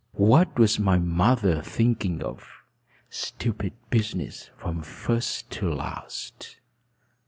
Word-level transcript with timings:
What 0.17 0.57
was 0.57 0.79
my 0.79 0.97
mother 0.97 1.61
thinking 1.61 2.23
of? 2.23 2.63
Stupid 3.11 3.73
business 3.91 4.49
from 4.57 4.81
first 4.81 5.51
to 5.51 5.71
last." 5.71 6.57